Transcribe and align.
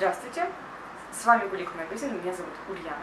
Здравствуйте, 0.00 0.46
с 1.12 1.26
вами 1.26 1.46
Гулик 1.48 1.74
Магазин, 1.74 2.14
меня 2.14 2.32
зовут 2.32 2.54
Ульяна. 2.70 2.96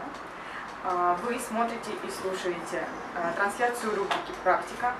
А, 0.82 1.16
Вы 1.22 1.38
смотрите 1.38 1.92
и 2.04 2.10
слушаете 2.10 2.84
а, 3.14 3.32
трансляцию 3.36 3.94
рубрики 3.94 4.32
«Практика». 4.42 4.94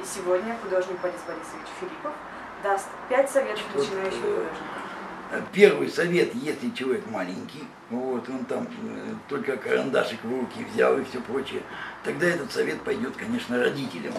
И 0.00 0.02
сегодня 0.02 0.56
художник 0.62 0.98
Борис 1.02 1.20
Борисович 1.26 1.66
Филиппов 1.78 2.14
даст 2.62 2.88
пять 3.10 3.28
советов 3.28 3.66
начинающим 3.74 4.22
художникам. 4.22 5.46
Первый 5.52 5.90
совет, 5.90 6.34
если 6.36 6.70
человек 6.70 7.06
маленький, 7.10 7.68
вот 7.90 8.26
он 8.30 8.46
там 8.46 8.66
э, 8.66 9.14
только 9.28 9.58
карандашик 9.58 10.24
в 10.24 10.30
руки 10.30 10.64
взял 10.72 10.96
и 10.96 11.04
все 11.04 11.20
прочее, 11.20 11.62
тогда 12.02 12.28
этот 12.28 12.50
совет 12.50 12.80
пойдет, 12.80 13.14
конечно, 13.14 13.58
родителям. 13.58 14.14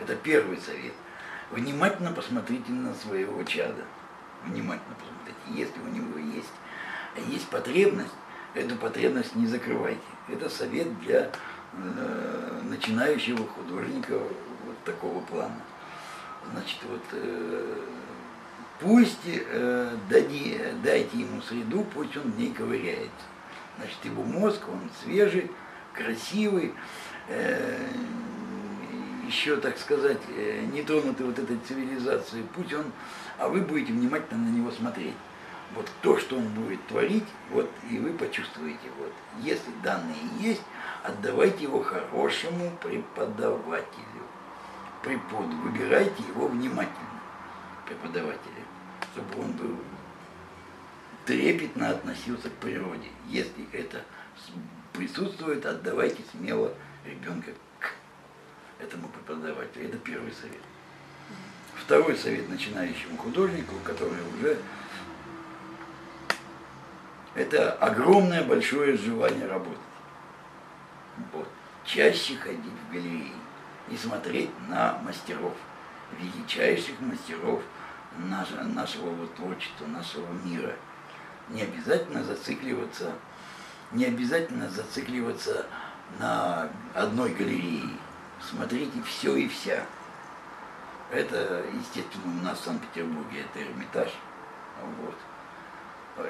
Это 0.00 0.16
первый 0.16 0.56
совет. 0.56 0.94
Внимательно 1.50 2.12
посмотрите 2.12 2.72
на 2.72 2.94
своего 2.94 3.42
чада. 3.42 3.84
Внимательно 4.46 4.94
посмотрите, 4.94 5.60
если 5.60 5.78
у 5.80 5.88
него 5.88 6.18
есть, 6.18 6.48
есть 7.28 7.48
потребность, 7.48 8.12
эту 8.54 8.76
потребность 8.76 9.34
не 9.36 9.46
закрывайте. 9.46 10.00
Это 10.28 10.48
совет 10.48 10.98
для 11.00 11.30
э, 11.72 12.60
начинающего 12.64 13.46
художника 13.46 14.18
вот 14.18 14.84
такого 14.84 15.20
плана. 15.22 15.60
Значит, 16.52 16.78
вот 16.88 17.02
э, 17.12 17.76
пусть 18.80 19.20
э, 19.26 19.96
дади, 20.08 20.58
дайте 20.82 21.18
ему 21.18 21.40
среду, 21.42 21.84
пусть 21.94 22.16
он 22.16 22.32
в 22.32 22.38
ней 22.38 22.52
ковыряется. 22.52 23.26
Значит, 23.76 23.98
его 24.04 24.22
мозг, 24.22 24.60
он 24.68 24.80
свежий, 25.02 25.50
красивый, 25.92 26.74
э, 27.28 27.78
еще, 29.26 29.56
так 29.56 29.78
сказать, 29.78 30.20
э, 30.28 30.66
не 30.72 30.82
тронутый 30.82 31.26
вот 31.26 31.38
этой 31.38 31.58
цивилизацией, 31.58 32.44
пусть 32.54 32.72
он, 32.72 32.86
а 33.38 33.48
вы 33.48 33.60
будете 33.60 33.92
внимательно 33.92 34.50
на 34.50 34.54
него 34.54 34.70
смотреть. 34.70 35.14
Вот 35.74 35.88
то, 36.02 36.18
что 36.18 36.36
он 36.36 36.48
будет 36.48 36.84
творить, 36.86 37.26
вот 37.50 37.70
и 37.88 37.98
вы 37.98 38.12
почувствуете. 38.12 38.88
Вот. 38.98 39.12
Если 39.40 39.70
данные 39.82 40.16
есть, 40.40 40.62
отдавайте 41.04 41.64
его 41.64 41.82
хорошему 41.82 42.72
преподавателю. 42.82 44.24
Препод, 45.02 45.46
выбирайте 45.46 46.22
его 46.28 46.48
внимательно, 46.48 47.20
преподавателя, 47.86 48.64
чтобы 49.14 49.42
он 49.42 49.52
был 49.52 49.76
трепетно 51.30 51.90
относился 51.90 52.50
к 52.50 52.54
природе. 52.54 53.08
Если 53.28 53.68
это 53.72 54.02
присутствует, 54.92 55.64
отдавайте 55.64 56.22
смело 56.32 56.72
ребенка 57.04 57.52
к 57.78 57.92
этому 58.82 59.08
преподавателю. 59.08 59.88
Это 59.88 59.98
первый 59.98 60.32
совет. 60.32 60.60
Второй 61.76 62.16
совет 62.16 62.48
начинающему 62.48 63.16
художнику, 63.16 63.74
который 63.84 64.18
уже 64.34 64.58
это 67.34 67.72
огромное 67.72 68.42
большое 68.42 68.96
желание 68.96 69.46
работать. 69.46 69.78
Вот. 71.32 71.48
Чаще 71.84 72.36
ходить 72.36 72.60
в 72.88 72.92
галереи 72.92 73.32
и 73.88 73.96
смотреть 73.96 74.50
на 74.68 74.98
мастеров, 75.02 75.54
величайших 76.18 77.00
мастеров 77.00 77.62
нашего, 78.18 79.10
вот 79.10 79.34
творчества, 79.34 79.86
нашего 79.86 80.26
мира. 80.44 80.74
Не 81.48 81.62
обязательно 81.62 82.22
зацикливаться, 82.22 83.12
не 83.92 84.04
обязательно 84.04 84.68
зацикливаться 84.68 85.66
на 86.18 86.68
одной 86.94 87.30
галерее. 87.30 87.90
Смотрите 88.48 89.02
все 89.02 89.36
и 89.36 89.48
вся. 89.48 89.84
Это, 91.10 91.64
естественно, 91.74 92.40
у 92.40 92.44
нас 92.44 92.58
в 92.58 92.64
Санкт-Петербурге 92.64 93.40
это 93.40 93.62
Эрмитаж. 93.62 94.10
Вот 94.98 95.16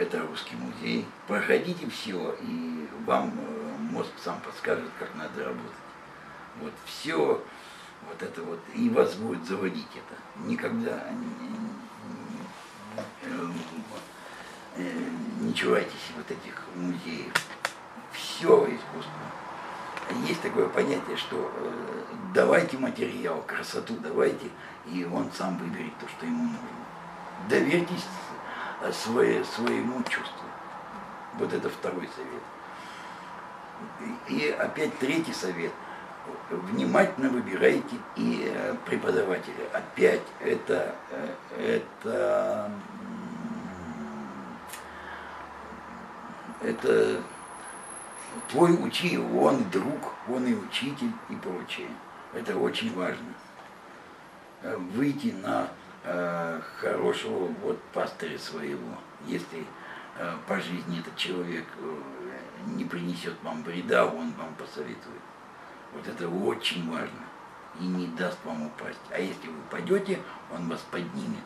это 0.01 0.21
русский 0.27 0.57
музей. 0.57 1.07
Проходите 1.27 1.89
все, 1.91 2.35
и 2.41 2.89
вам 3.05 3.33
э, 3.39 3.77
мозг 3.93 4.11
сам 4.23 4.41
подскажет, 4.41 4.91
как 4.99 5.15
надо 5.15 5.45
работать. 5.45 5.77
Вот 6.61 6.73
все, 6.87 7.17
вот 8.09 8.23
это 8.23 8.43
вот, 8.43 8.61
и 8.75 8.89
вас 8.89 9.15
будет 9.15 9.45
заводить 9.45 9.91
это. 9.95 10.49
Никогда 10.49 11.05
не, 11.11 11.27
не, 14.79 15.47
не 15.47 15.55
чувайтесь 15.55 16.13
вот 16.17 16.31
этих 16.31 16.65
музеев. 16.75 17.33
Все 18.13 18.49
искусство. 18.49 19.21
Есть 20.27 20.41
такое 20.41 20.69
понятие, 20.69 21.17
что 21.17 21.53
э, 21.55 22.05
давайте 22.35 22.79
материал, 22.79 23.43
красоту 23.47 23.95
давайте, 24.03 24.49
и 24.87 25.05
он 25.05 25.31
сам 25.33 25.59
выберет 25.59 25.97
то, 26.01 26.09
что 26.09 26.27
ему 26.27 26.45
нужно. 26.45 26.59
Доверьтесь 27.49 28.05
свое, 28.93 29.45
своему 29.45 30.03
чувству. 30.05 30.47
Вот 31.39 31.53
это 31.53 31.69
второй 31.69 32.09
совет. 32.17 32.43
И 34.29 34.49
опять 34.49 34.99
третий 34.99 35.33
совет. 35.33 35.73
Внимательно 36.51 37.29
выбирайте 37.31 37.97
и 38.17 38.51
э, 38.53 38.75
преподавателя. 38.87 39.67
Опять 39.73 40.23
это, 40.41 40.95
э, 41.11 41.81
это, 42.03 42.71
это 46.63 47.23
твой 48.49 48.73
учитель, 48.73 49.21
он 49.21 49.65
друг, 49.71 50.15
он 50.29 50.47
и 50.47 50.55
учитель 50.55 51.13
и 51.31 51.35
прочее. 51.37 51.89
Это 52.35 52.57
очень 52.57 52.95
важно. 52.95 53.35
Выйти 54.63 55.35
на 55.43 55.69
э, 56.05 56.61
хорошего 56.79 57.47
вот 57.63 57.81
пастыря 57.93 58.39
своего. 58.39 58.97
Если 59.27 59.67
э, 60.17 60.37
по 60.47 60.61
жизни 60.61 61.01
этот 61.01 61.17
человек 61.17 61.67
э, 61.79 62.01
не 62.67 62.85
принесет 62.85 63.35
вам 63.43 63.63
вреда, 63.63 64.07
он 64.07 64.33
вам 64.33 64.55
посоветует. 64.55 65.23
Вот 65.93 66.07
это 66.07 66.29
очень 66.29 66.91
важно. 66.91 67.25
И 67.81 67.85
не 67.85 68.07
даст 68.09 68.39
вам 68.45 68.67
упасть. 68.67 69.01
А 69.11 69.19
если 69.19 69.49
вы 69.49 69.59
упадете, 69.59 70.21
он 70.53 70.69
вас 70.69 70.81
поднимет. 70.91 71.45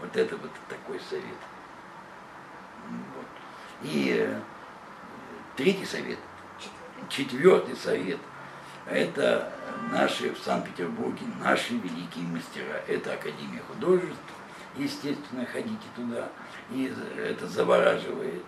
Вот 0.00 0.16
это 0.16 0.36
вот 0.36 0.50
такой 0.68 1.00
совет. 1.00 1.24
Вот. 2.88 3.26
И 3.82 4.16
э, 4.18 4.40
третий 5.56 5.84
совет, 5.84 6.18
четвертый 7.08 7.76
совет– 7.76 8.18
это 8.90 9.52
наши 9.92 10.32
в 10.32 10.38
Санкт-Петербурге, 10.38 11.22
наши 11.42 11.74
великие 11.74 12.24
мастера. 12.26 12.82
Это 12.86 13.12
Академия 13.12 13.60
художеств, 13.68 14.16
естественно, 14.76 15.46
ходите 15.46 15.86
туда, 15.94 16.28
и 16.70 16.92
это 17.18 17.46
завораживает. 17.46 18.44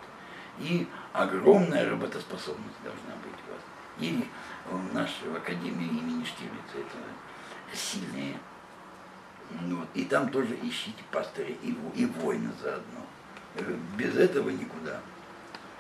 И 0.59 0.87
огромная 1.13 1.89
работоспособность 1.89 2.83
должна 2.85 3.15
быть 3.23 3.39
у 3.49 3.53
вас. 3.53 3.63
Или 3.99 4.27
в 4.71 4.95
нашей 4.95 5.35
Академии 5.37 5.87
имени 5.87 6.25
Штирлица 6.25 6.77
это 6.77 7.77
сильные. 7.77 8.39
Вот. 9.63 9.89
И 9.95 10.05
там 10.05 10.29
тоже 10.31 10.57
ищите 10.63 11.03
пастыря 11.11 11.55
и, 11.63 11.75
и 11.95 12.07
воина 12.07 12.53
заодно. 12.63 13.07
Без 13.97 14.17
этого 14.17 14.51
никуда. 14.51 15.01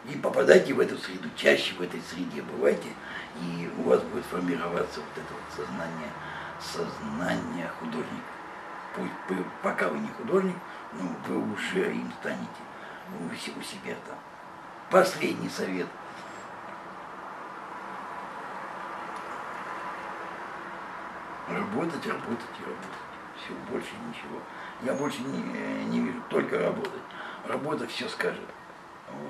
И 0.07 0.17
попадайте 0.17 0.73
в 0.73 0.81
эту 0.81 0.97
среду, 0.97 1.29
чаще 1.37 1.75
в 1.75 1.83
этой 1.83 2.01
среде 2.01 2.43
бывайте, 2.43 2.89
и 3.37 3.71
у 3.79 3.83
вас 3.83 4.01
будет 4.03 4.25
формироваться 4.25 5.01
вот 5.01 5.11
это 5.15 5.35
вот 5.35 5.67
сознание, 5.67 6.11
сознание 6.59 7.71
художника. 7.79 8.41
Пусть, 8.95 9.45
пока 9.63 9.89
вы 9.89 9.99
не 9.99 10.09
художник, 10.09 10.57
но 10.95 11.09
вы 11.29 11.53
уже 11.53 11.93
им 11.93 12.11
станете 12.21 12.49
у, 13.19 13.63
себя 13.63 13.95
там. 14.07 14.19
Последний 14.91 15.49
совет. 15.49 15.87
Работать, 21.49 22.07
работать 22.07 22.57
и 22.59 22.65
работать. 22.65 23.01
Все, 23.37 23.55
больше 23.71 23.91
ничего. 24.09 24.41
Я 24.83 24.95
больше 24.95 25.23
не, 25.23 25.43
не 25.85 26.01
вижу, 26.01 26.23
только 26.29 26.59
работать. 26.59 27.03
Работа 27.47 27.87
все 27.87 28.09
скажет. 28.09 28.41
Вот. 29.09 29.29